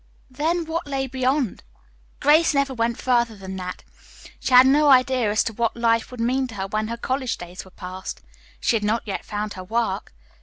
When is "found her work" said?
9.23-10.11